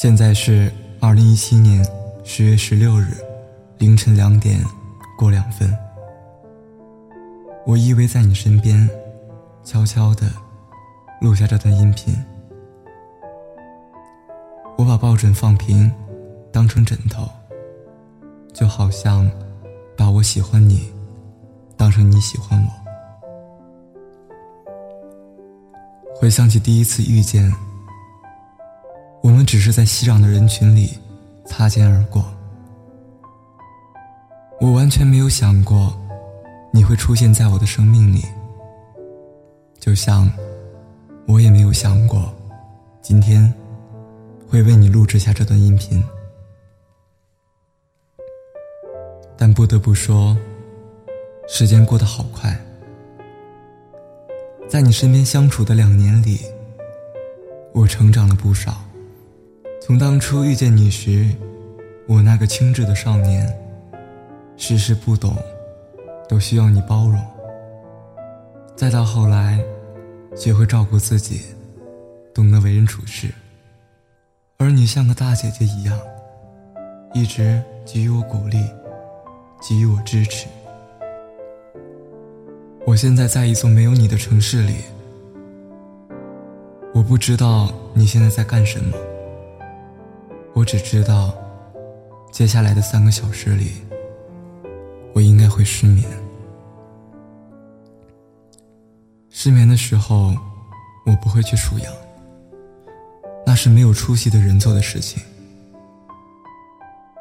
[0.00, 1.86] 现在是二零一七年
[2.24, 3.08] 十月十六日
[3.76, 4.58] 凌晨两点
[5.18, 5.70] 过两分。
[7.66, 8.88] 我依偎在你身边，
[9.62, 10.32] 悄悄地
[11.20, 12.16] 录下这段音频。
[14.78, 15.92] 我把抱枕放平，
[16.50, 17.28] 当成枕头，
[18.54, 19.30] 就好像
[19.98, 20.90] 把我喜欢你
[21.76, 22.70] 当成你喜欢我。
[26.16, 27.52] 回想起第一次遇见。
[29.22, 30.98] 我们只是在熙攘的人群里
[31.44, 32.24] 擦肩而过，
[34.60, 35.94] 我完全没有想过
[36.72, 38.24] 你会出现在我的生命里，
[39.78, 40.30] 就像
[41.26, 42.34] 我也没有想过
[43.02, 43.52] 今天
[44.48, 46.02] 会为你录制下这段音频。
[49.36, 50.36] 但不得不说，
[51.48, 52.58] 时间过得好快，
[54.68, 56.40] 在你身边相处的两年里，
[57.72, 58.82] 我成长了不少。
[59.80, 61.26] 从当初遇见你时，
[62.06, 63.50] 我那个轻稚的少年，
[64.58, 65.34] 事事不懂，
[66.28, 67.18] 都需要你包容。
[68.76, 69.58] 再到后来，
[70.36, 71.40] 学会照顾自己，
[72.34, 73.32] 懂得为人处事，
[74.58, 75.98] 而你像个大姐姐一样，
[77.14, 78.62] 一直给予我鼓励，
[79.66, 80.46] 给予我支持。
[82.86, 84.74] 我现在在一座没有你的城市里，
[86.92, 88.94] 我不知道你现在在干什么。
[90.60, 91.32] 我只知道，
[92.30, 93.72] 接下来的三个小时里，
[95.14, 96.06] 我应该会失眠。
[99.30, 100.36] 失眠的时候，
[101.06, 101.90] 我不会去数羊，
[103.46, 105.22] 那是没有出息的人做的事情。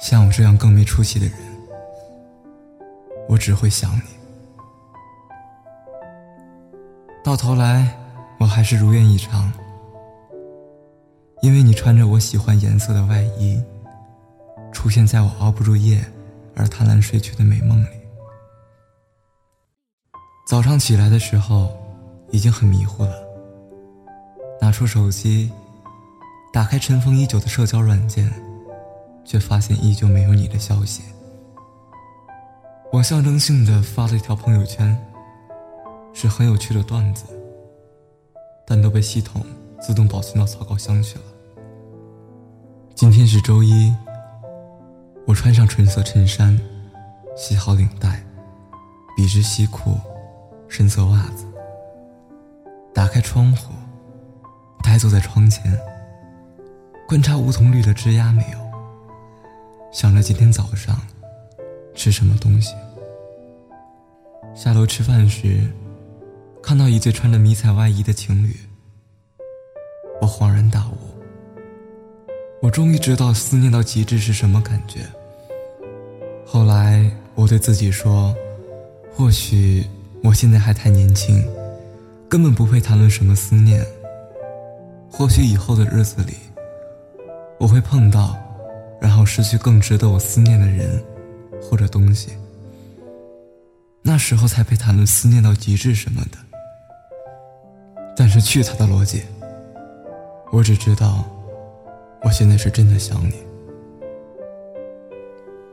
[0.00, 1.36] 像我这样更没出息的人，
[3.28, 4.02] 我只会想你。
[7.22, 7.96] 到头来，
[8.40, 9.52] 我还是如愿以偿。
[11.40, 13.62] 因为你穿着我喜欢颜色的外衣，
[14.72, 16.04] 出现在我熬不住夜
[16.56, 17.88] 而贪婪睡去的美梦里。
[20.48, 21.70] 早上起来的时候，
[22.32, 23.14] 已经很迷糊了。
[24.60, 25.52] 拿出手机，
[26.52, 28.28] 打开尘封已久的社交软件，
[29.24, 31.04] 却发现依旧没有你的消息。
[32.90, 34.98] 我象征性的发了一条朋友圈，
[36.12, 37.26] 是很有趣的段子，
[38.66, 39.40] 但都被系统。
[39.80, 41.24] 自动保存到草稿箱去了。
[42.98, 43.94] 今天是周一，
[45.24, 46.58] 我穿上纯色衬衫，
[47.36, 48.20] 系好领带，
[49.16, 49.96] 笔直西裤，
[50.66, 51.46] 深色袜子，
[52.92, 53.72] 打开窗户，
[54.82, 55.78] 呆坐在窗前，
[57.06, 58.58] 观察梧桐绿的枝桠没有，
[59.92, 61.00] 想着今天早上
[61.94, 62.74] 吃什么东西。
[64.56, 65.72] 下楼吃饭时，
[66.60, 68.56] 看到一对穿着迷彩外衣的情侣。
[70.20, 71.07] 我恍然大悟，
[72.60, 75.00] 我终于知道思念到极致是什么感觉。
[76.44, 78.34] 后来我对自己说，
[79.14, 79.86] 或许
[80.24, 81.46] 我现在还太年轻，
[82.28, 83.84] 根本不配谈论什么思念。
[85.10, 86.34] 或许以后的日子里，
[87.58, 88.36] 我会碰到，
[89.00, 91.02] 然后失去更值得我思念的人
[91.62, 92.32] 或者东西，
[94.02, 96.38] 那时候才配谈论思念到极致什么的。
[98.16, 99.22] 但是去他的逻辑！
[100.50, 101.24] 我只知道，
[102.22, 103.34] 我现在是真的想你。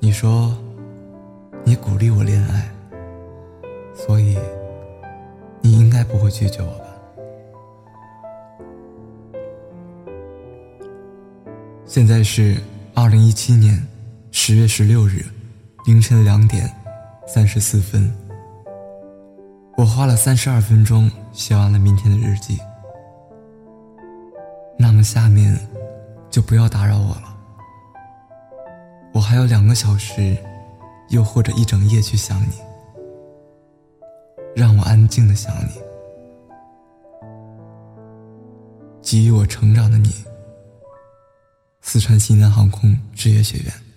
[0.00, 0.56] 你说，
[1.64, 2.68] 你鼓励我恋爱，
[3.94, 4.36] 所以
[5.60, 6.84] 你应该不会拒绝我吧？
[11.84, 12.56] 现在是
[12.94, 13.86] 二零一七年
[14.30, 15.24] 十月十六日
[15.86, 16.70] 凌晨两点
[17.26, 18.10] 三十四分，
[19.76, 22.58] 我花了三十二分钟写完了明天的日记。
[24.78, 25.54] 那么下面，
[26.30, 27.36] 就不要打扰我了。
[29.12, 30.36] 我还有两个小时，
[31.08, 32.54] 又或者一整夜去想你。
[34.54, 35.80] 让我安静的想你，
[39.02, 40.12] 给予我成长的你。
[41.80, 43.89] 四川西南航空职业学院。